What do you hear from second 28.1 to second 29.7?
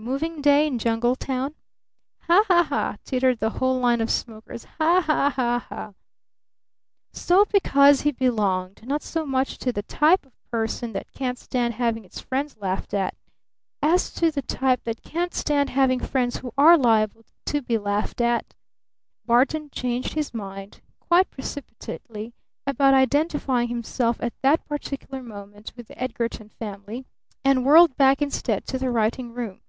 instead to the writing room.